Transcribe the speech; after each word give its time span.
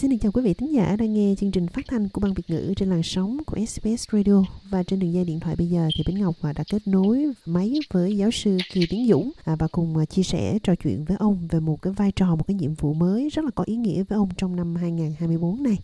Xin 0.00 0.10
được 0.10 0.16
chào 0.20 0.32
quý 0.32 0.42
vị 0.42 0.54
thính 0.54 0.72
giả 0.72 0.96
đang 0.96 1.12
nghe 1.12 1.34
chương 1.38 1.50
trình 1.50 1.66
phát 1.66 1.84
thanh 1.88 2.08
của 2.08 2.20
Ban 2.20 2.34
Việt 2.34 2.42
ngữ 2.48 2.74
trên 2.76 2.90
làn 2.90 3.02
sóng 3.02 3.38
của 3.46 3.56
SBS 3.66 4.08
Radio 4.12 4.44
và 4.70 4.82
trên 4.82 4.98
đường 4.98 5.12
dây 5.12 5.24
điện 5.24 5.40
thoại 5.40 5.56
bây 5.56 5.66
giờ 5.66 5.88
thì 5.96 6.02
Bính 6.06 6.22
Ngọc 6.22 6.34
à, 6.42 6.52
đã 6.52 6.64
kết 6.70 6.86
nối 6.86 7.26
máy 7.46 7.74
với 7.92 8.16
giáo 8.16 8.30
sư 8.30 8.58
Kiều 8.72 8.82
Tiến 8.90 9.08
Dũng 9.08 9.30
à, 9.44 9.56
và 9.56 9.66
cùng 9.72 9.96
à, 9.96 10.04
chia 10.04 10.22
sẻ 10.22 10.58
trò 10.62 10.74
chuyện 10.74 11.04
với 11.04 11.16
ông 11.20 11.48
về 11.50 11.60
một 11.60 11.82
cái 11.82 11.92
vai 11.92 12.12
trò, 12.12 12.34
một 12.34 12.46
cái 12.46 12.54
nhiệm 12.54 12.74
vụ 12.74 12.94
mới 12.94 13.28
rất 13.28 13.44
là 13.44 13.50
có 13.54 13.64
ý 13.66 13.76
nghĩa 13.76 14.02
với 14.02 14.16
ông 14.16 14.28
trong 14.36 14.56
năm 14.56 14.76
2024 14.76 15.62
này. 15.62 15.78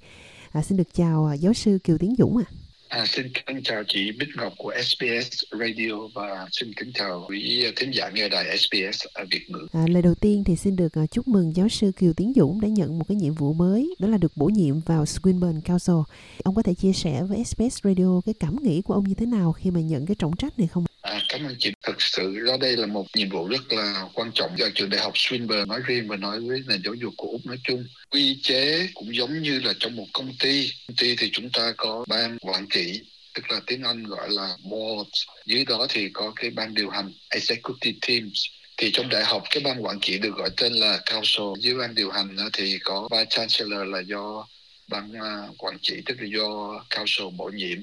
À, 0.53 0.63
xin 0.63 0.79
được 0.79 0.95
chào 0.95 1.35
giáo 1.41 1.53
sư 1.53 1.79
Kiều 1.85 1.99
Tiến 1.99 2.15
Dũng 2.19 2.37
ạ. 2.37 2.45
À. 2.51 2.66
À, 2.89 3.07
xin 3.07 3.27
kính 3.47 3.63
chào 3.65 3.83
chị 3.89 4.13
Bích 4.13 4.29
Ngọc 4.37 4.53
của 4.59 4.75
SBS 4.83 5.45
Radio 5.61 5.93
và 6.15 6.49
xin 6.53 6.73
kính 6.73 6.93
chào 6.95 7.27
quý 7.29 7.67
thính 7.77 7.91
giả 7.91 8.11
nghe 8.15 8.29
đài 8.29 8.59
SBS 8.59 9.07
ở 9.15 9.25
Việt 9.31 9.51
ngữ. 9.51 9.67
À, 9.73 9.85
lời 9.89 10.03
đầu 10.03 10.15
tiên 10.15 10.45
thì 10.45 10.57
xin 10.57 10.77
được 10.77 10.93
à, 10.93 11.07
chúc 11.11 11.29
mừng 11.29 11.57
giáo 11.57 11.69
sư 11.69 11.93
Kiều 11.97 12.13
Tiến 12.13 12.33
Dũng 12.37 12.61
đã 12.61 12.69
nhận 12.69 12.99
một 12.99 13.05
cái 13.09 13.17
nhiệm 13.17 13.35
vụ 13.35 13.53
mới, 13.53 13.95
đó 13.99 14.09
là 14.09 14.19
được 14.19 14.33
bổ 14.37 14.47
nhiệm 14.47 14.81
vào 14.81 15.05
Swinburne 15.05 15.61
Council. 15.61 15.97
Ông 16.45 16.55
có 16.55 16.63
thể 16.63 16.75
chia 16.75 16.93
sẻ 16.93 17.23
với 17.29 17.45
SBS 17.45 17.79
Radio 17.85 18.21
cái 18.27 18.35
cảm 18.41 18.57
nghĩ 18.63 18.83
của 18.83 18.95
ông 18.95 19.05
như 19.05 19.15
thế 19.15 19.27
nào 19.27 19.53
khi 19.53 19.71
mà 19.71 19.81
nhận 19.81 20.07
cái 20.07 20.15
trọng 20.19 20.37
trách 20.37 20.59
này 20.59 20.69
không? 20.69 20.85
À, 21.07 21.21
cảm 21.29 21.47
ơn 21.47 21.55
chị. 21.59 21.73
Thực 21.83 22.03
sự 22.03 22.41
đó 22.47 22.57
đây 22.61 22.77
là 22.77 22.87
một 22.87 23.07
nhiệm 23.15 23.29
vụ 23.29 23.49
rất 23.49 23.73
là 23.73 24.05
quan 24.15 24.31
trọng 24.35 24.51
cho 24.59 24.69
trường 24.75 24.91
đại 24.91 25.01
học 25.01 25.13
Swinburne 25.15 25.67
nói 25.67 25.81
riêng 25.87 26.09
và 26.09 26.17
nói 26.17 26.41
với 26.41 26.63
nền 26.67 26.83
giáo 26.85 26.95
dục 26.95 27.15
của 27.17 27.29
Úc 27.29 27.47
nói 27.47 27.59
chung. 27.65 27.87
Quy 28.11 28.39
chế 28.43 28.89
cũng 28.95 29.17
giống 29.17 29.43
như 29.43 29.61
là 29.61 29.73
trong 29.79 29.97
một 29.97 30.07
công 30.13 30.33
ty. 30.41 30.71
Công 30.89 30.97
ty 30.97 31.17
thì 31.17 31.31
chúng 31.33 31.51
ta 31.51 31.73
có 31.77 32.05
ban 32.09 32.39
quản 32.39 32.67
trị 32.71 33.01
tức 33.35 33.51
là 33.51 33.61
tiếng 33.67 33.83
Anh 33.83 34.05
gọi 34.05 34.31
là 34.31 34.57
board. 34.63 35.11
Dưới 35.47 35.65
đó 35.65 35.87
thì 35.91 36.09
có 36.13 36.33
cái 36.37 36.51
ban 36.51 36.75
điều 36.75 36.91
hành 36.91 37.13
executive 37.29 37.99
teams 38.09 38.47
thì 38.77 38.91
trong 38.93 39.09
đại 39.09 39.25
học 39.25 39.43
cái 39.51 39.63
ban 39.63 39.85
quản 39.85 40.01
trị 40.01 40.19
được 40.19 40.35
gọi 40.37 40.51
tên 40.57 40.73
là 40.73 41.01
council 41.11 41.45
dưới 41.61 41.75
ban 41.75 41.95
điều 41.95 42.11
hành 42.11 42.37
thì 42.53 42.79
có 42.85 43.09
vice 43.11 43.27
chancellor 43.31 43.89
là 43.89 44.01
do 44.01 44.47
ban 44.89 45.13
à, 45.13 45.49
quản 45.59 45.79
trị 45.83 46.03
tức 46.07 46.17
là 46.21 46.27
do 46.37 46.85
council 46.91 47.27
bổ 47.37 47.51
nhiệm 47.55 47.79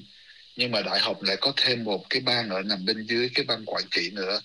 nhưng 0.56 0.70
mà 0.70 0.82
đại 0.82 0.98
học 0.98 1.22
lại 1.22 1.36
có 1.40 1.52
thêm 1.56 1.84
một 1.84 2.10
cái 2.10 2.22
ban 2.22 2.48
ở 2.48 2.62
nằm 2.62 2.84
bên 2.84 3.06
dưới 3.06 3.30
cái 3.34 3.44
ban 3.44 3.64
quản 3.66 3.84
trị 3.90 4.10
nữa. 4.10 4.40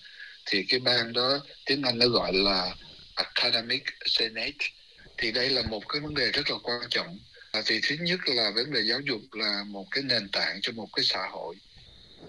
Thì 0.46 0.64
cái 0.68 0.80
ban 0.80 1.12
đó 1.12 1.40
tiếng 1.66 1.82
Anh 1.82 1.98
nó 1.98 2.06
gọi 2.06 2.32
là 2.32 2.74
academic 3.14 3.84
senate. 4.06 4.66
Thì 5.18 5.32
đây 5.32 5.50
là 5.50 5.62
một 5.62 5.88
cái 5.88 6.00
vấn 6.00 6.14
đề 6.14 6.30
rất 6.30 6.50
là 6.50 6.56
quan 6.62 6.80
trọng. 6.90 7.18
À, 7.52 7.62
thì 7.66 7.80
thứ 7.82 7.96
nhất 8.00 8.20
là 8.26 8.50
vấn 8.50 8.72
đề 8.72 8.80
giáo 8.80 9.00
dục 9.00 9.20
là 9.32 9.64
một 9.66 9.86
cái 9.90 10.04
nền 10.04 10.28
tảng 10.28 10.58
cho 10.62 10.72
một 10.72 10.88
cái 10.96 11.04
xã 11.04 11.26
hội. 11.30 11.56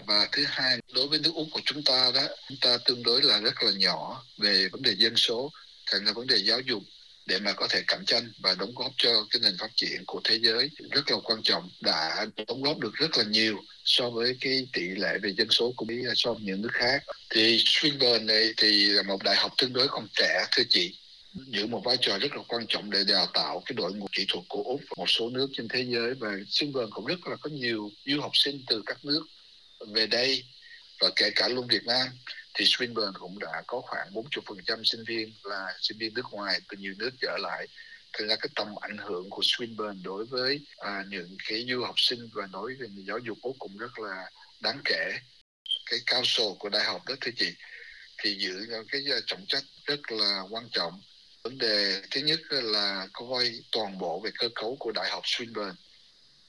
Và 0.06 0.28
thứ 0.32 0.44
hai 0.48 0.78
đối 0.94 1.08
với 1.08 1.18
nước 1.18 1.32
úc 1.34 1.46
của 1.52 1.60
chúng 1.64 1.82
ta 1.84 2.10
đó 2.14 2.28
chúng 2.48 2.58
ta 2.60 2.78
tương 2.84 3.02
đối 3.02 3.22
là 3.22 3.40
rất 3.40 3.62
là 3.62 3.70
nhỏ 3.76 4.24
về 4.38 4.68
vấn 4.72 4.82
đề 4.82 4.94
dân 4.96 5.16
số 5.16 5.50
thành 5.86 6.04
là 6.04 6.12
vấn 6.12 6.26
đề 6.26 6.36
giáo 6.36 6.60
dục 6.60 6.82
để 7.26 7.38
mà 7.38 7.52
có 7.52 7.68
thể 7.70 7.82
cạnh 7.86 8.04
tranh 8.06 8.32
và 8.38 8.54
đóng 8.54 8.74
góp 8.74 8.92
cho 8.96 9.26
cái 9.30 9.40
nền 9.42 9.56
phát 9.58 9.70
triển 9.74 10.04
của 10.06 10.20
thế 10.24 10.38
giới. 10.42 10.70
Rất 10.90 11.10
là 11.10 11.16
quan 11.24 11.42
trọng, 11.42 11.70
đã 11.80 12.26
đóng 12.48 12.62
góp 12.62 12.78
được 12.78 12.94
rất 12.94 13.18
là 13.18 13.24
nhiều 13.24 13.58
so 13.84 14.10
với 14.10 14.36
cái 14.40 14.66
tỷ 14.72 14.82
lệ 14.82 15.18
về 15.22 15.34
dân 15.36 15.50
số 15.50 15.72
của 15.76 15.84
Mỹ 15.84 15.94
so 16.14 16.32
với 16.32 16.42
những 16.42 16.62
nước 16.62 16.72
khác. 16.72 17.02
Thì 17.30 17.56
Swinburne 17.56 18.24
này 18.24 18.52
thì 18.56 18.84
là 18.84 19.02
một 19.02 19.22
đại 19.22 19.36
học 19.36 19.52
tương 19.58 19.72
đối 19.72 19.88
còn 19.88 20.06
trẻ, 20.14 20.46
thưa 20.52 20.62
chị. 20.70 20.98
Giữ 21.48 21.66
một 21.66 21.82
vai 21.84 21.96
trò 22.00 22.18
rất 22.18 22.32
là 22.36 22.42
quan 22.48 22.66
trọng 22.68 22.90
để 22.90 23.04
đào 23.08 23.26
tạo 23.34 23.62
cái 23.66 23.74
đội 23.74 23.92
ngũ 23.92 24.06
kỹ 24.12 24.26
thuật 24.28 24.44
của 24.48 24.62
Úc 24.62 24.80
và 24.80 24.94
một 24.96 25.10
số 25.10 25.30
nước 25.30 25.48
trên 25.52 25.68
thế 25.68 25.84
giới. 25.88 26.14
Và 26.14 26.28
Swinburne 26.28 26.90
cũng 26.90 27.06
rất 27.06 27.26
là 27.26 27.36
có 27.36 27.50
nhiều 27.50 27.90
du 28.06 28.20
học 28.20 28.30
sinh 28.34 28.64
từ 28.66 28.82
các 28.86 29.04
nước 29.04 29.26
về 29.94 30.06
đây 30.06 30.44
và 31.00 31.10
kể 31.16 31.30
cả 31.36 31.48
luôn 31.48 31.66
Việt 31.66 31.84
Nam 31.84 32.06
thì 32.54 32.64
Swinburne 32.64 33.12
cũng 33.12 33.38
đã 33.38 33.62
có 33.66 33.80
khoảng 33.80 34.10
40% 34.14 34.84
sinh 34.84 35.04
viên 35.06 35.32
là 35.44 35.66
sinh 35.80 35.98
viên 35.98 36.14
nước 36.14 36.26
ngoài 36.30 36.60
từ 36.68 36.76
nhiều 36.76 36.94
nước 36.98 37.10
trở 37.20 37.36
lại 37.40 37.66
Thực 38.12 38.28
ra 38.28 38.36
cái 38.36 38.48
tầm 38.54 38.74
ảnh 38.80 38.98
hưởng 38.98 39.30
của 39.30 39.42
Swinburne 39.42 40.02
đối 40.02 40.24
với 40.24 40.60
à, 40.76 41.04
những 41.08 41.36
cái 41.48 41.66
du 41.68 41.84
học 41.84 41.94
sinh 41.96 42.28
và 42.32 42.46
nói 42.46 42.74
về 42.80 42.86
giáo 43.06 43.18
dục 43.18 43.38
Úc 43.42 43.56
cũng 43.58 43.76
rất 43.76 43.98
là 43.98 44.30
đáng 44.60 44.80
kể. 44.84 45.12
Cái 45.90 46.00
cao 46.06 46.24
sổ 46.24 46.56
của 46.58 46.68
đại 46.68 46.84
học 46.84 47.02
đó 47.06 47.14
thưa 47.20 47.30
chị 47.36 47.54
thì 48.18 48.34
giữ 48.34 48.66
cái 48.88 49.02
à, 49.10 49.18
trọng 49.26 49.44
trách 49.48 49.62
rất 49.84 50.12
là 50.12 50.42
quan 50.50 50.68
trọng. 50.72 51.00
Vấn 51.42 51.58
đề 51.58 52.02
thứ 52.10 52.20
nhất 52.20 52.40
là 52.50 53.06
coi 53.12 53.60
toàn 53.72 53.98
bộ 53.98 54.20
về 54.20 54.30
cơ 54.38 54.48
cấu 54.54 54.76
của 54.80 54.92
đại 54.94 55.10
học 55.10 55.22
Swinburne. 55.24 55.74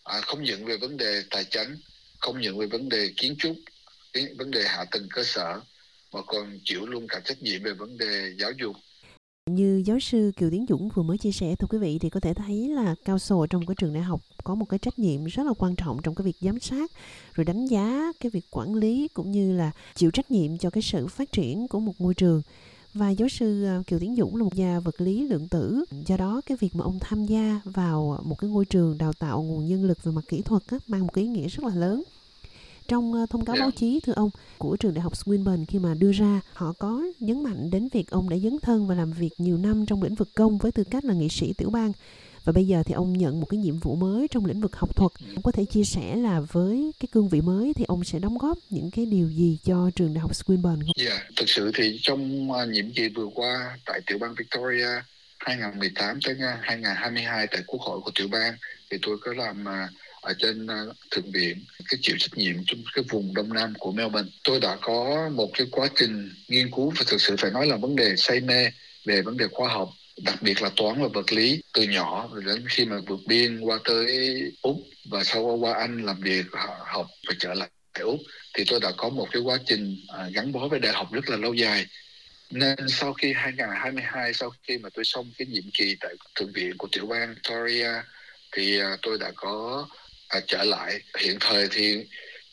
À, 0.03 0.22
không 0.22 0.44
những 0.44 0.66
về 0.66 0.78
vấn 0.78 0.97
đề 0.97 1.24
tài 1.30 1.44
chính, 1.44 1.81
không 2.20 2.41
những 2.41 2.58
về 2.58 2.66
vấn 2.66 2.90
đề 2.90 3.09
kiến 3.18 3.35
trúc, 3.40 3.56
vấn 4.38 4.52
đề 4.52 4.64
hạ 4.68 4.85
tầng 4.91 5.08
cơ 5.09 5.24
sở 5.24 5.59
mà 6.13 6.22
còn 6.28 6.59
chịu 6.63 6.85
luôn 6.85 7.07
cả 7.09 7.22
trách 7.25 7.41
nhiệm 7.41 7.63
về 7.63 7.74
vấn 7.74 7.97
đề 7.97 8.34
giáo 8.40 8.51
dục. 8.59 8.75
Như 9.50 9.84
giáo 9.85 10.00
sư 10.00 10.31
Kiều 10.38 10.50
Tiến 10.50 10.66
Dũng 10.69 10.90
vừa 10.96 11.03
mới 11.03 11.18
chia 11.18 11.31
sẻ 11.31 11.56
thưa 11.59 11.68
quý 11.69 11.78
vị 11.78 12.00
thì 12.00 12.09
có 12.09 12.19
thể 12.19 12.34
thấy 12.34 12.69
là 12.69 12.96
cao 13.06 13.19
sổ 13.19 13.47
trong 13.50 13.66
cái 13.66 13.75
trường 13.75 13.94
đại 13.94 14.03
học 14.03 14.22
có 14.44 14.56
một 14.56 14.66
cái 14.66 14.79
trách 14.79 15.00
nhiệm 15.00 15.25
rất 15.25 15.46
là 15.46 15.53
quan 15.57 15.75
trọng 15.75 15.97
trong 16.03 16.16
cái 16.16 16.25
việc 16.25 16.35
giám 16.41 16.59
sát 16.59 16.91
rồi 17.34 17.46
đánh 17.46 17.66
giá 17.66 18.12
cái 18.19 18.29
việc 18.29 18.46
quản 18.52 18.75
lý 18.75 19.07
cũng 19.13 19.31
như 19.31 19.57
là 19.57 19.72
chịu 19.96 20.12
trách 20.12 20.31
nhiệm 20.31 20.57
cho 20.57 20.69
cái 20.69 20.81
sự 20.81 21.07
phát 21.07 21.31
triển 21.31 21.68
của 21.68 21.79
một 21.79 21.94
ngôi 22.00 22.13
trường. 22.13 22.41
Và 22.94 23.09
giáo 23.09 23.29
sư 23.29 23.63
ờ, 23.63 23.84
Kiều 23.88 24.00
Tiến 24.00 24.16
Dũng 24.16 24.35
là 24.35 24.44
một 24.44 24.56
nhà 24.56 24.79
vật 24.79 25.02
lý 25.02 25.28
lượng 25.28 25.47
tử 25.50 25.85
do 26.06 26.18
đó 26.18 26.41
cái 26.46 26.57
việc 26.62 26.75
mà 26.75 26.84
ông 26.84 27.00
tham 27.02 27.25
gia 27.25 27.62
vào 27.66 28.19
một 28.25 28.35
cái 28.35 28.50
ngôi 28.50 28.66
trường 28.66 28.97
đào 28.97 29.13
tạo 29.13 29.44
nguồn 29.44 29.68
nhân 29.68 29.84
lực 29.84 30.03
về 30.03 30.12
mặt 30.12 30.22
kỹ 30.29 30.41
thuật 30.41 30.62
á, 30.68 30.78
mang 30.88 31.02
một 31.02 31.13
cái 31.13 31.23
ý 31.23 31.29
nghĩa 31.29 31.47
rất 31.47 31.63
là 31.63 31.75
lớn 31.75 32.03
trong 32.88 33.14
ờ, 33.14 33.26
thông 33.30 33.46
cáo 33.46 33.56
báo 33.60 33.72
chí 33.72 34.00
thưa 34.04 34.14
ông 34.16 34.30
của 34.58 34.78
trường 34.78 34.94
đại 34.94 35.02
học 35.02 35.14
Swinburne 35.14 35.66
khi 35.68 35.80
mà 35.80 35.94
đưa 35.94 36.12
ra 36.12 36.42
họ 36.54 36.74
có 36.80 37.04
nhấn 37.20 37.44
mạnh 37.44 37.70
đến 37.70 37.88
việc 37.92 38.10
ông 38.10 38.30
đã 38.30 38.38
dấn 38.38 38.60
thân 38.62 38.88
và 38.88 38.96
làm 38.96 39.14
việc 39.14 39.30
nhiều 39.38 39.58
năm 39.58 39.86
trong 39.86 40.04
lĩnh 40.04 40.16
vực 40.16 40.30
công 40.36 40.58
với 40.58 40.72
tư 40.72 40.84
cách 40.84 41.06
là 41.06 41.14
nghị 41.14 41.30
sĩ 41.30 41.54
tiểu 41.54 41.70
bang. 41.70 41.92
Và 42.44 42.54
bây 42.54 42.68
giờ 42.68 42.84
thì 42.86 42.94
ông 42.94 43.14
nhận 43.14 43.40
một 43.40 43.46
cái 43.50 43.58
nhiệm 43.58 43.80
vụ 43.80 43.96
mới 43.96 44.28
trong 44.28 44.46
lĩnh 44.46 44.62
vực 44.62 44.76
học 44.76 44.96
thuật. 44.96 45.12
Ông 45.36 45.44
có 45.44 45.52
thể 45.52 45.66
chia 45.66 45.84
sẻ 45.84 46.16
là 46.16 46.40
với 46.52 46.92
cái 47.00 47.08
cương 47.12 47.30
vị 47.30 47.42
mới 47.42 47.74
thì 47.74 47.86
ông 47.88 48.04
sẽ 48.04 48.20
đóng 48.20 48.38
góp 48.38 48.58
những 48.70 48.92
cái 48.92 49.06
điều 49.06 49.30
gì 49.30 49.58
cho 49.64 49.90
trường 49.96 50.14
đại 50.14 50.22
học 50.22 50.32
Swinburne 50.32 50.80
không? 50.80 51.06
Dạ, 51.06 51.12
yeah, 51.12 51.24
thực 51.36 51.50
sự 51.50 51.72
thì 51.76 52.00
trong 52.02 52.52
uh, 52.52 52.70
nhiệm 52.70 52.92
kỳ 52.92 53.10
vừa 53.10 53.28
qua 53.36 53.78
tại 53.86 54.02
tiểu 54.08 54.18
bang 54.18 54.36
Victoria 54.38 54.88
2018 55.40 56.20
tới 56.26 56.36
2022 56.62 57.48
tại 57.48 57.62
quốc 57.68 57.82
hội 57.82 58.00
của 58.02 58.12
tiểu 58.16 58.28
bang 58.28 58.58
thì 58.92 58.98
tôi 59.02 59.18
có 59.22 59.34
làm 59.34 59.66
ở 60.23 60.34
trên 60.39 60.67
ờ, 60.67 60.94
thượng 61.11 61.31
viện, 61.31 61.66
cái 61.89 62.00
chịu 62.01 62.16
trách 62.19 62.38
nhiệm 62.38 62.56
trong 62.66 62.79
cái 62.94 63.03
vùng 63.09 63.34
đông 63.34 63.53
nam 63.53 63.73
của 63.79 63.91
Melbourne. 63.91 64.29
Tôi 64.44 64.59
đã 64.59 64.78
có 64.81 65.29
một 65.34 65.50
cái 65.53 65.67
quá 65.72 65.88
trình 65.95 66.29
nghiên 66.47 66.72
cứu 66.72 66.94
và 66.97 67.03
thực 67.07 67.22
sự 67.22 67.35
phải 67.39 67.51
nói 67.51 67.67
là 67.67 67.78
vấn 67.78 67.95
đề 67.95 68.16
say 68.17 68.39
mê 68.39 68.69
về 69.06 69.22
vấn 69.22 69.38
đề 69.38 69.45
khoa 69.51 69.69
học, 69.69 69.89
đặc 70.17 70.41
biệt 70.41 70.61
là 70.61 70.69
toán 70.75 71.01
và 71.01 71.07
vật 71.13 71.34
lý, 71.34 71.61
từ 71.73 71.84
nhỏ 71.84 72.29
đến 72.45 72.66
khi 72.69 72.85
mà 72.85 72.97
vượt 73.07 73.19
biên 73.28 73.59
qua 73.59 73.79
tới 73.85 74.41
úc 74.61 74.78
và 75.06 75.23
sau 75.23 75.41
qua 75.41 75.73
anh 75.73 76.06
làm 76.06 76.19
việc 76.22 76.45
ờ, 76.51 76.67
học 76.85 77.07
và 77.28 77.34
trở 77.40 77.53
lại 77.53 77.69
úc, 78.00 78.19
thì 78.53 78.63
tôi 78.67 78.79
đã 78.79 78.91
có 78.97 79.09
một 79.09 79.28
cái 79.31 79.41
quá 79.41 79.57
trình 79.66 79.97
ờ, 80.07 80.29
gắn 80.34 80.51
bó 80.51 80.67
với 80.67 80.79
đại 80.79 80.94
học 80.94 81.07
rất 81.11 81.29
là 81.29 81.38
lâu 81.38 81.53
dài. 81.53 81.85
Nên 82.51 82.75
sau 82.88 83.13
khi 83.13 83.34
2022 83.34 84.34
sau 84.34 84.51
khi 84.67 84.78
mà 84.78 84.90
tôi 84.94 85.05
xong 85.05 85.31
cái 85.38 85.47
nhiệm 85.47 85.63
kỳ 85.73 85.95
tại 86.00 86.13
thượng 86.35 86.51
viện 86.53 86.78
của 86.78 86.88
tiểu 86.91 87.05
bang 87.05 87.34
Victoria, 87.34 87.91
thì 88.51 88.79
tôi 89.01 89.17
đã 89.19 89.31
có 89.35 89.88
à, 90.34 90.40
trở 90.48 90.64
lại 90.64 91.00
hiện 91.20 91.38
thời 91.40 91.68
thì 91.72 91.98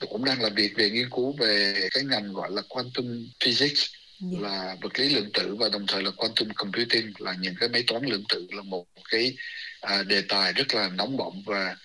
cũng 0.09 0.25
đang 0.25 0.43
làm 0.43 0.55
việc 0.55 0.73
về 0.77 0.91
nghiên 0.91 1.11
cứu 1.11 1.37
về 1.39 1.75
cái 1.91 2.05
ngành 2.05 2.33
gọi 2.33 2.51
là 2.51 2.63
quantum 2.69 3.29
physics 3.45 3.87
yeah. 4.23 4.33
Dạ. 4.33 4.49
là 4.49 4.77
vật 4.81 4.99
lý 4.99 5.09
lượng 5.09 5.31
tử 5.35 5.55
và 5.55 5.69
đồng 5.69 5.87
thời 5.87 6.03
là 6.03 6.11
quantum 6.11 6.49
computing 6.49 7.13
là 7.19 7.35
những 7.41 7.55
cái 7.61 7.69
máy 7.69 7.85
toán 7.87 8.05
lượng 8.05 8.25
tử 8.29 8.47
là 8.51 8.63
một 8.63 8.87
cái 9.11 9.37
à, 9.81 10.03
đề 10.03 10.23
tài 10.29 10.53
rất 10.53 10.75
là 10.75 10.89
nóng 10.89 11.17
bỏng 11.17 11.43
và 11.47 11.77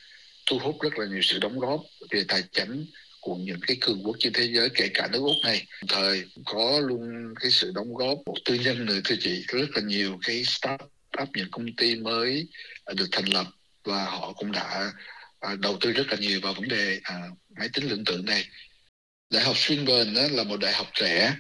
thu 0.46 0.60
hút 0.60 0.82
rất 0.82 1.00
là 1.00 1.06
nhiều 1.06 1.22
sự 1.22 1.40
đóng 1.40 1.60
góp 1.60 1.82
về 2.12 2.24
tài 2.28 2.44
chính 2.52 2.86
của 3.22 3.36
những 3.36 3.60
cái 3.68 3.78
cường 3.82 4.04
quốc 4.04 4.16
trên 4.20 4.34
thế 4.34 4.48
giới 4.54 4.70
kể 4.70 4.88
cả 4.94 5.08
nước 5.12 5.20
úc 5.20 5.36
này 5.44 5.66
đồng 5.82 5.88
thời 5.88 6.24
có 6.46 6.80
luôn 6.80 7.34
cái 7.40 7.52
sự 7.52 7.72
đóng 7.76 7.94
góp 7.94 8.18
của 8.26 8.36
tư 8.46 8.54
nhân 8.54 8.86
nữa 8.86 9.00
thưa 9.04 9.16
chị 9.20 9.46
rất 9.48 9.70
là 9.76 9.82
nhiều 9.82 10.20
cái 10.26 10.44
start 10.44 10.82
up 11.22 11.30
những 11.36 11.52
công 11.52 11.66
ty 11.78 11.96
mới 11.96 12.48
được 12.94 13.08
thành 13.12 13.26
lập 13.26 13.46
và 13.84 14.06
họ 14.06 14.34
cũng 14.34 14.52
đã 14.52 14.91
À, 15.40 15.55
đầu 15.59 15.78
tư 15.82 15.91
rất 15.91 16.08
là 16.08 16.17
nhiều 16.17 16.40
vào 16.41 16.53
vấn 16.53 16.67
đề 16.67 16.99
à, 17.03 17.22
máy 17.59 17.70
tính 17.73 17.90
lượng 17.90 18.05
tử 18.05 18.22
này. 18.26 18.46
Đại 19.29 19.43
học 19.43 19.55
Swinburne 19.55 20.16
đó 20.16 20.22
là 20.32 20.43
một 20.43 20.58
đại 20.59 20.73
học 20.73 20.87
trẻ. 20.93 21.35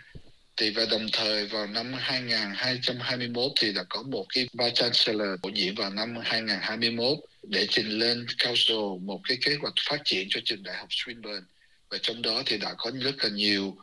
Thì 0.57 0.69
và 0.69 0.85
đồng 0.91 1.07
thời 1.13 1.45
vào 1.45 1.67
năm 1.67 1.93
2021 1.93 3.51
thì 3.61 3.73
đã 3.73 3.83
có 3.89 4.03
một 4.03 4.25
cái 4.33 4.47
vice 4.53 4.71
chancellor 4.75 5.39
bổ 5.41 5.49
nhiệm 5.49 5.75
vào 5.75 5.89
năm 5.89 6.15
2021 6.23 7.17
để 7.43 7.67
trình 7.69 7.89
lên 7.89 8.25
council 8.43 8.75
một 9.01 9.21
cái 9.27 9.37
kế 9.41 9.55
hoạch 9.55 9.73
phát 9.89 10.01
triển 10.05 10.27
cho 10.29 10.39
trường 10.45 10.63
đại 10.63 10.77
học 10.77 10.87
Swinburne. 10.89 11.41
Và 11.89 11.97
trong 12.01 12.21
đó 12.21 12.43
thì 12.45 12.57
đã 12.57 12.73
có 12.77 12.91
rất 13.01 13.15
là 13.23 13.29
nhiều 13.29 13.77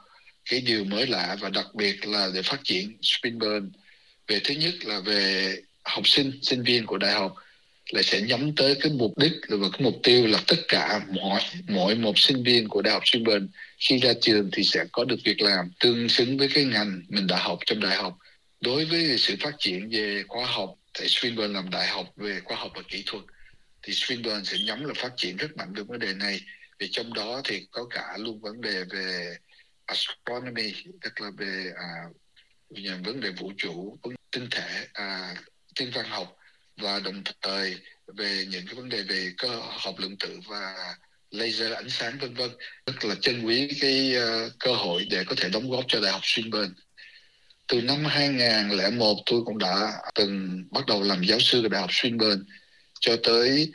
cái 0.51 0.61
điều 0.61 0.85
mới 0.85 1.07
lạ 1.07 1.37
và 1.41 1.49
đặc 1.49 1.75
biệt 1.75 2.07
là 2.07 2.31
để 2.35 2.43
phát 2.43 2.61
triển 2.65 2.97
Swinburne. 3.01 3.71
Về 4.27 4.41
thứ 4.45 4.55
nhất 4.55 4.75
là 4.85 5.01
về 5.01 5.57
học 5.85 6.09
sinh 6.09 6.39
sinh 6.43 6.63
viên 6.63 6.87
của 6.87 6.99
đại 6.99 7.13
học 7.13 7.35
là 7.91 8.03
sẽ 8.03 8.21
nhắm 8.21 8.55
tới 8.57 8.77
cái 8.81 8.93
mục 8.93 9.19
đích 9.19 9.33
và 9.49 9.69
cái 9.73 9.81
mục 9.83 9.95
tiêu 10.03 10.27
là 10.27 10.39
tất 10.47 10.57
cả 10.69 11.01
mọi 11.09 11.41
mỗi 11.69 11.95
một 11.95 12.19
sinh 12.19 12.43
viên 12.43 12.69
của 12.69 12.83
đại 12.83 12.95
học 12.95 13.03
Swinburne 13.05 13.47
khi 13.79 13.99
ra 13.99 14.13
trường 14.21 14.51
thì 14.53 14.65
sẽ 14.65 14.85
có 14.93 15.05
được 15.05 15.17
việc 15.25 15.41
làm 15.41 15.71
tương 15.81 16.09
xứng 16.09 16.39
với 16.39 16.49
cái 16.55 16.65
ngành 16.65 17.03
mình 17.09 17.27
đã 17.27 17.37
học 17.37 17.59
trong 17.67 17.81
đại 17.81 17.97
học. 17.97 18.19
Đối 18.61 18.85
với 18.85 19.19
sự 19.19 19.37
phát 19.41 19.55
triển 19.59 19.91
về 19.91 20.23
khoa 20.29 20.47
học 20.47 20.75
tại 20.99 21.07
Swinburne 21.07 21.53
làm 21.53 21.71
đại 21.71 21.87
học 21.87 22.07
về 22.17 22.41
khoa 22.45 22.57
học 22.57 22.73
và 22.75 22.83
kỹ 22.89 23.03
thuật 23.07 23.25
thì 23.83 23.93
Swinburne 23.93 24.45
sẽ 24.45 24.59
nhắm 24.59 24.85
là 24.85 24.95
phát 24.97 25.13
triển 25.17 25.37
rất 25.37 25.57
mạnh 25.57 25.73
được 25.75 25.89
vấn 25.89 25.99
đề 25.99 26.15
này. 26.15 26.41
Vì 26.79 26.89
trong 26.93 27.15
đó 27.15 27.41
thì 27.45 27.67
có 27.71 27.85
cả 27.91 28.17
luôn 28.19 28.41
vấn 28.41 28.61
đề 28.61 28.85
về 28.85 29.37
astronomy 29.87 30.73
tức 31.01 31.21
là 31.21 31.31
về 31.39 31.73
à, 31.77 31.89
vấn 33.05 33.21
đề 33.21 33.31
vũ 33.31 33.53
trụ 33.57 33.99
tinh 34.31 34.49
thể 34.51 34.87
à, 34.93 35.35
thiên 35.77 35.91
văn 35.95 36.05
học 36.09 36.37
và 36.83 37.01
đồng 37.01 37.23
thời 37.43 37.77
về 38.07 38.45
những 38.51 38.67
cái 38.67 38.75
vấn 38.75 38.89
đề 38.89 39.03
về 39.03 39.33
cơ 39.39 39.49
học 39.79 39.95
lượng 39.99 40.17
tử 40.17 40.41
và 40.49 40.95
laser 41.31 41.73
ánh 41.73 41.89
sáng 41.89 42.19
vân 42.19 42.35
vân. 42.35 42.51
Rất 42.87 43.05
là 43.05 43.15
trân 43.21 43.43
quý 43.45 43.69
cái 43.81 44.15
uh, 44.17 44.53
cơ 44.59 44.73
hội 44.73 45.07
để 45.11 45.25
có 45.25 45.35
thể 45.39 45.49
đóng 45.49 45.71
góp 45.71 45.85
cho 45.89 46.01
đại 46.01 46.13
học 46.13 46.21
Swinburne. 46.25 46.73
Từ 47.69 47.83
năm 47.83 48.05
2001 48.05 49.17
tôi 49.27 49.43
cũng 49.45 49.59
đã 49.59 49.93
từng 50.15 50.65
bắt 50.71 50.87
đầu 50.87 51.03
làm 51.03 51.25
giáo 51.25 51.39
sư 51.41 51.63
ở 51.63 51.69
đại 51.69 51.81
học 51.81 51.91
Swinburne 51.91 52.43
cho 53.01 53.17
tới 53.23 53.73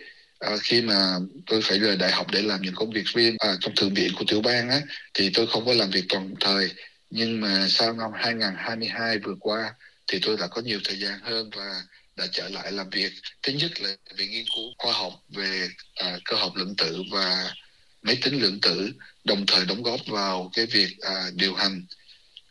uh, 0.54 0.60
khi 0.62 0.82
mà 0.82 1.16
tôi 1.46 1.62
phải 1.64 1.80
rời 1.80 1.98
đại 1.98 2.12
học 2.12 2.28
để 2.32 2.42
làm 2.42 2.62
những 2.62 2.76
công 2.76 2.92
việc 2.92 3.06
riêng 3.06 3.36
à, 3.40 3.56
trong 3.60 3.76
thượng 3.76 3.94
viện 3.94 4.12
của 4.18 4.26
tiểu 4.28 4.42
bang 4.42 4.70
á 4.70 4.82
thì 5.14 5.30
tôi 5.34 5.48
không 5.48 5.66
có 5.66 5.74
làm 5.74 5.90
việc 5.90 6.06
toàn 6.10 6.34
thời. 6.40 6.72
Nhưng 7.10 7.42
mà 7.42 7.66
sau 7.70 7.94
năm 7.94 8.12
2022 8.14 9.20
vừa 9.20 9.36
qua 9.40 9.74
thì 10.08 10.20
tôi 10.26 10.38
đã 10.38 10.48
có 10.48 10.62
nhiều 10.62 10.80
thời 10.84 11.00
gian 11.00 11.20
hơn 11.20 11.50
và 11.56 11.82
đã 12.18 12.28
trở 12.32 12.50
lại 12.50 12.72
làm 12.72 12.90
việc. 12.90 13.12
Thứ 13.44 13.54
nhất 13.54 13.82
là 13.82 13.96
về 14.18 14.28
nghiên 14.28 14.46
cứu 14.56 14.74
khoa 14.78 14.94
học 14.94 15.14
về 15.30 15.68
à, 15.96 16.18
cơ 16.26 16.36
học 16.36 16.56
lượng 16.56 16.76
tử 16.78 17.04
và 17.12 17.54
máy 18.02 18.18
tính 18.24 18.42
lượng 18.42 18.60
tử 18.62 18.92
đồng 19.24 19.46
thời 19.46 19.66
đóng 19.66 19.84
góp 19.84 20.00
vào 20.08 20.50
cái 20.54 20.66
việc 20.66 20.98
à, 21.02 21.30
điều 21.34 21.56
hành 21.56 21.86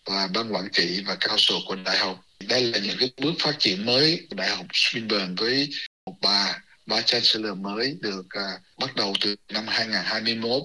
và 0.04 0.26
ban 0.34 0.54
quản 0.54 0.68
trị 0.72 1.02
và 1.06 1.16
cao 1.20 1.38
số 1.38 1.58
của 1.66 1.74
đại 1.74 1.98
học. 1.98 2.24
Đây 2.48 2.62
là 2.62 2.78
những 2.78 2.96
cái 3.00 3.10
bước 3.16 3.32
phát 3.38 3.56
triển 3.58 3.86
mới 3.86 4.26
của 4.30 4.36
đại 4.36 4.48
học 4.48 4.66
Swinburne 4.72 5.36
với 5.36 5.68
một 6.06 6.16
bà 6.22 6.62
ba 6.86 7.00
chancellor 7.00 7.58
mới 7.58 7.96
được 8.00 8.26
à, 8.28 8.60
bắt 8.78 8.96
đầu 8.96 9.14
từ 9.20 9.36
năm 9.48 9.64
2021 9.68 10.62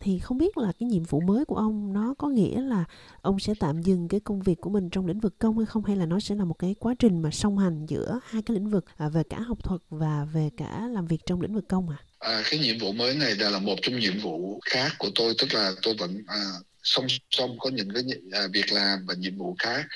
thì 0.00 0.18
không 0.18 0.38
biết 0.38 0.58
là 0.58 0.72
cái 0.80 0.88
nhiệm 0.88 1.04
vụ 1.04 1.20
mới 1.20 1.44
của 1.44 1.56
ông 1.56 1.92
nó 1.92 2.14
có 2.18 2.28
nghĩa 2.28 2.60
là 2.60 2.84
ông 3.22 3.38
sẽ 3.38 3.52
tạm 3.60 3.82
dừng 3.82 4.08
cái 4.08 4.20
công 4.20 4.42
việc 4.42 4.60
của 4.60 4.70
mình 4.70 4.90
trong 4.90 5.06
lĩnh 5.06 5.20
vực 5.20 5.38
công 5.38 5.58
hay 5.58 5.66
không 5.66 5.84
hay 5.84 5.96
là 5.96 6.06
nó 6.06 6.20
sẽ 6.20 6.34
là 6.34 6.44
một 6.44 6.54
cái 6.58 6.74
quá 6.78 6.94
trình 6.98 7.22
mà 7.22 7.30
song 7.30 7.58
hành 7.58 7.86
giữa 7.86 8.20
hai 8.24 8.42
cái 8.42 8.54
lĩnh 8.54 8.70
vực 8.70 8.84
à, 8.96 9.08
về 9.08 9.22
cả 9.30 9.40
học 9.40 9.58
thuật 9.64 9.80
và 9.90 10.26
về 10.32 10.50
cả 10.56 10.88
làm 10.92 11.06
việc 11.06 11.20
trong 11.26 11.40
lĩnh 11.40 11.54
vực 11.54 11.64
công 11.68 11.88
à? 11.88 11.96
à 12.18 12.42
cái 12.50 12.60
nhiệm 12.60 12.78
vụ 12.78 12.92
mới 12.92 13.14
này 13.14 13.34
là 13.34 13.58
một 13.58 13.76
trong 13.82 13.98
nhiệm 13.98 14.18
vụ 14.18 14.60
khác 14.64 14.92
của 14.98 15.08
tôi 15.14 15.34
tức 15.38 15.54
là 15.54 15.72
tôi 15.82 15.94
vẫn 15.98 16.22
à, 16.26 16.44
song 16.82 17.06
song 17.30 17.58
có 17.58 17.70
những 17.70 17.88
cái 17.94 18.02
à, 18.32 18.46
việc 18.52 18.72
làm 18.72 19.06
và 19.06 19.14
nhiệm 19.14 19.38
vụ 19.38 19.56
khác 19.58 19.86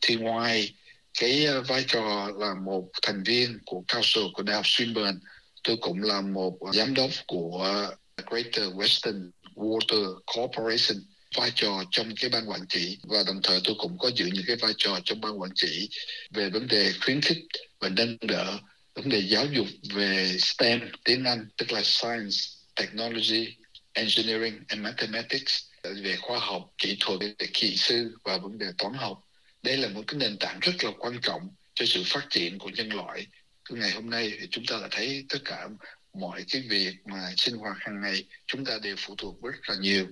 thì 0.00 0.16
ngoài 0.16 0.74
cái 1.20 1.46
à, 1.46 1.60
vai 1.60 1.84
trò 1.88 2.30
là 2.38 2.54
một 2.54 2.88
thành 3.02 3.22
viên 3.22 3.58
của 3.66 3.82
Council 3.92 4.24
của 4.34 4.42
Đại 4.42 4.56
học 4.56 4.64
Swinburne 4.64 5.18
tôi 5.64 5.76
cũng 5.80 6.02
là 6.02 6.20
một 6.20 6.60
à, 6.60 6.72
giám 6.72 6.94
đốc 6.94 7.10
của 7.26 7.88
Greater 8.26 8.64
Western 8.74 9.30
Water 9.54 10.14
Corporation 10.36 10.98
vai 11.36 11.52
trò 11.54 11.84
trong 11.90 12.14
cái 12.20 12.30
ban 12.30 12.50
quản 12.50 12.60
trị 12.68 12.98
và 13.02 13.22
đồng 13.26 13.40
thời 13.42 13.60
tôi 13.64 13.74
cũng 13.78 13.98
có 13.98 14.10
giữ 14.16 14.26
những 14.26 14.44
cái 14.46 14.56
vai 14.56 14.72
trò 14.76 15.00
trong 15.04 15.20
ban 15.20 15.40
quản 15.40 15.50
trị 15.54 15.88
về 16.30 16.50
vấn 16.50 16.68
đề 16.68 16.92
khuyến 17.04 17.20
khích 17.20 17.38
và 17.80 17.88
nâng 17.88 18.16
đỡ 18.20 18.58
vấn 18.94 19.08
đề 19.08 19.18
giáo 19.18 19.46
dục 19.46 19.66
về 19.94 20.36
STEM 20.38 20.80
tiếng 21.04 21.24
Anh 21.24 21.46
tức 21.56 21.72
là 21.72 21.82
Science, 21.82 22.36
Technology, 22.76 23.56
Engineering 23.92 24.60
and 24.68 24.82
Mathematics 24.82 25.62
về 25.82 26.16
khoa 26.16 26.38
học, 26.38 26.70
kỹ 26.78 26.96
thuật, 27.00 27.20
về 27.20 27.46
kỹ 27.52 27.76
sư 27.76 28.16
và 28.24 28.38
vấn 28.38 28.58
đề 28.58 28.66
toán 28.78 28.94
học. 28.94 29.20
Đây 29.62 29.76
là 29.76 29.88
một 29.88 30.02
cái 30.06 30.18
nền 30.18 30.36
tảng 30.38 30.60
rất 30.60 30.84
là 30.84 30.90
quan 30.98 31.18
trọng 31.22 31.48
cho 31.74 31.86
sự 31.86 32.02
phát 32.06 32.26
triển 32.30 32.58
của 32.58 32.68
nhân 32.68 32.92
loại. 32.92 33.26
Cứ 33.64 33.74
ngày 33.74 33.90
hôm 33.90 34.10
nay 34.10 34.32
thì 34.40 34.46
chúng 34.50 34.64
ta 34.66 34.78
đã 34.82 34.88
thấy 34.90 35.24
tất 35.28 35.38
cả 35.44 35.68
mọi 36.14 36.44
cái 36.50 36.62
việc 36.62 36.94
mà 37.04 37.32
sinh 37.36 37.56
hoạt 37.56 37.76
hàng 37.80 38.00
ngày 38.00 38.24
chúng 38.46 38.64
ta 38.64 38.78
đều 38.82 38.96
phụ 38.98 39.14
thuộc 39.18 39.42
rất 39.42 39.68
là 39.68 39.74
nhiều 39.80 40.06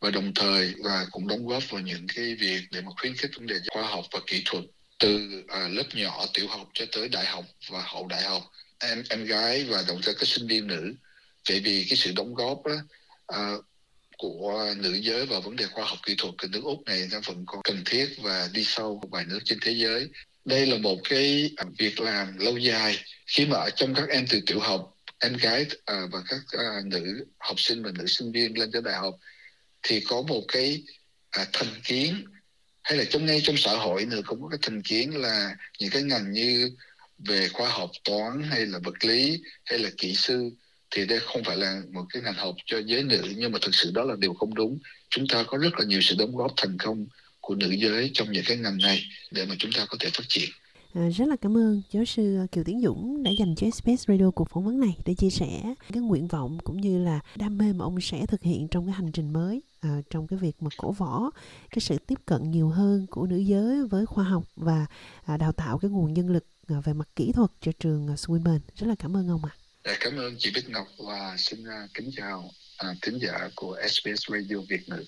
và 0.00 0.10
đồng 0.10 0.34
thời 0.34 0.74
và 0.84 1.06
cũng 1.10 1.28
đóng 1.28 1.46
góp 1.46 1.62
vào 1.70 1.80
những 1.80 2.06
cái 2.14 2.34
việc 2.34 2.60
để 2.70 2.80
mà 2.80 2.90
khuyến 3.00 3.14
khích 3.16 3.30
vấn 3.36 3.46
đề 3.46 3.56
khoa 3.70 3.82
học 3.82 4.04
và 4.12 4.20
kỹ 4.26 4.42
thuật 4.44 4.64
từ 5.02 5.42
à, 5.48 5.68
lớp 5.68 5.84
nhỏ 5.94 6.26
tiểu 6.34 6.48
học 6.48 6.68
cho 6.74 6.84
tới 6.92 7.08
đại 7.08 7.26
học 7.26 7.44
và 7.70 7.82
hậu 7.86 8.06
đại 8.06 8.22
học. 8.22 8.42
Em 8.78 9.02
em 9.10 9.24
gái 9.24 9.64
và 9.64 9.84
đồng 9.88 10.00
thời 10.02 10.14
các 10.14 10.28
sinh 10.28 10.46
viên 10.46 10.66
nữ 10.66 10.94
vậy 11.48 11.60
vì 11.60 11.86
cái 11.90 11.96
sự 11.96 12.12
đóng 12.16 12.34
góp 12.34 12.66
đó, 12.66 12.74
à, 13.26 13.50
của 14.18 14.74
nữ 14.76 14.92
giới 14.94 15.26
vào 15.26 15.40
vấn 15.40 15.56
đề 15.56 15.64
khoa 15.66 15.84
học 15.84 15.98
kỹ 16.06 16.14
thuật 16.18 16.34
ở 16.38 16.48
nước 16.52 16.64
úc 16.64 16.84
này 16.86 17.08
nó 17.12 17.20
vẫn 17.24 17.44
còn 17.46 17.60
cần 17.64 17.82
thiết 17.86 18.06
và 18.22 18.48
đi 18.52 18.64
sâu 18.64 18.98
một 19.02 19.08
vài 19.10 19.24
nước 19.24 19.40
trên 19.44 19.58
thế 19.62 19.72
giới. 19.72 20.08
Đây 20.44 20.66
là 20.66 20.76
một 20.76 20.98
cái 21.04 21.50
à, 21.56 21.64
việc 21.78 22.00
làm 22.00 22.38
lâu 22.38 22.56
dài 22.56 22.98
khi 23.26 23.46
mà 23.46 23.56
ở 23.56 23.70
trong 23.70 23.94
các 23.94 24.08
em 24.08 24.26
từ 24.30 24.40
tiểu 24.46 24.60
học 24.60 24.91
em 25.22 25.36
gái 25.36 25.66
à, 25.84 26.06
và 26.12 26.22
các 26.28 26.40
à, 26.58 26.80
nữ 26.84 27.24
học 27.38 27.60
sinh 27.60 27.82
và 27.82 27.90
nữ 27.98 28.06
sinh 28.06 28.32
viên 28.32 28.58
lên 28.58 28.72
tới 28.72 28.82
đại 28.82 28.94
học 28.94 29.14
thì 29.82 30.00
có 30.00 30.22
một 30.22 30.42
cái 30.48 30.82
à, 31.30 31.46
thành 31.52 31.80
kiến 31.84 32.24
hay 32.82 32.98
là 32.98 33.04
trong 33.04 33.26
ngay 33.26 33.40
trong 33.44 33.56
xã 33.56 33.72
hội 33.72 34.04
nữa 34.04 34.20
cũng 34.26 34.42
có 34.42 34.48
cái 34.48 34.58
thành 34.62 34.82
kiến 34.82 35.16
là 35.16 35.56
những 35.78 35.90
cái 35.90 36.02
ngành 36.02 36.32
như 36.32 36.70
về 37.18 37.48
khoa 37.48 37.68
học 37.68 37.90
toán 38.04 38.42
hay 38.50 38.66
là 38.66 38.78
vật 38.78 39.04
lý 39.04 39.42
hay 39.64 39.78
là 39.78 39.90
kỹ 39.98 40.14
sư 40.14 40.50
thì 40.90 41.06
đây 41.06 41.20
không 41.20 41.44
phải 41.44 41.56
là 41.56 41.82
một 41.92 42.04
cái 42.10 42.22
ngành 42.22 42.34
học 42.34 42.54
cho 42.66 42.78
giới 42.78 43.02
nữ 43.02 43.22
nhưng 43.36 43.52
mà 43.52 43.58
thực 43.62 43.74
sự 43.74 43.90
đó 43.94 44.04
là 44.04 44.14
điều 44.18 44.34
không 44.34 44.54
đúng. 44.54 44.78
Chúng 45.10 45.26
ta 45.28 45.42
có 45.46 45.58
rất 45.58 45.78
là 45.78 45.84
nhiều 45.84 46.00
sự 46.02 46.14
đóng 46.18 46.36
góp 46.36 46.52
thành 46.56 46.78
công 46.78 47.06
của 47.40 47.54
nữ 47.54 47.70
giới 47.70 48.10
trong 48.14 48.32
những 48.32 48.44
cái 48.46 48.56
ngành 48.56 48.78
này 48.78 49.04
để 49.30 49.46
mà 49.46 49.54
chúng 49.58 49.72
ta 49.72 49.86
có 49.88 49.96
thể 50.00 50.10
phát 50.10 50.24
triển. 50.28 50.50
À, 50.94 51.08
rất 51.08 51.28
là 51.28 51.36
cảm 51.36 51.56
ơn 51.56 51.82
giáo 51.90 52.04
sư 52.04 52.36
ờ, 52.36 52.46
Kiều 52.52 52.64
Tiến 52.64 52.80
Dũng 52.80 53.22
đã 53.22 53.30
dành 53.38 53.54
cho 53.56 53.66
SBS 53.70 54.08
Radio 54.08 54.30
cuộc 54.30 54.48
phỏng 54.50 54.64
vấn 54.64 54.80
này 54.80 54.96
để 55.04 55.14
chia 55.14 55.30
sẻ 55.30 55.74
cái 55.92 56.02
nguyện 56.02 56.28
vọng 56.28 56.58
cũng 56.64 56.80
như 56.80 57.04
là 57.04 57.20
đam 57.36 57.58
mê 57.58 57.72
mà 57.72 57.84
ông 57.84 58.00
sẽ 58.00 58.26
thực 58.26 58.42
hiện 58.42 58.68
trong 58.68 58.86
cái 58.86 58.94
hành 58.94 59.12
trình 59.12 59.32
mới 59.32 59.62
à, 59.80 60.00
trong 60.10 60.26
cái 60.26 60.38
việc 60.38 60.52
mà 60.60 60.68
cổ 60.76 60.92
võ 60.92 61.30
cái 61.70 61.80
sự 61.80 61.98
tiếp 62.06 62.18
cận 62.26 62.50
nhiều 62.50 62.68
hơn 62.68 63.06
của 63.10 63.26
nữ 63.26 63.36
giới 63.36 63.86
với 63.86 64.06
khoa 64.06 64.24
học 64.24 64.44
và 64.56 64.86
à, 65.24 65.36
đào 65.36 65.52
tạo 65.52 65.78
cái 65.78 65.90
nguồn 65.90 66.12
nhân 66.12 66.30
lực 66.30 66.44
à, 66.68 66.76
về 66.84 66.92
mặt 66.92 67.08
kỹ 67.16 67.32
thuật 67.32 67.50
cho 67.60 67.72
trường 67.80 68.08
à, 68.08 68.14
Swinburne. 68.14 68.60
Rất 68.74 68.86
là 68.86 68.94
cảm 68.98 69.16
ơn 69.16 69.28
ông 69.28 69.44
ạ. 69.44 69.52
À. 69.82 69.94
Cảm 70.00 70.16
ơn 70.16 70.34
chị 70.38 70.50
Bích 70.54 70.68
Ngọc 70.68 70.86
và 70.98 71.36
xin 71.38 71.64
kính 71.94 72.10
chào 72.16 72.50
à, 72.78 72.94
thính 73.02 73.18
giả 73.18 73.48
của 73.54 73.78
SBS 73.88 74.30
Radio 74.30 74.56
Việt 74.68 74.88
ngữ. 74.88 75.04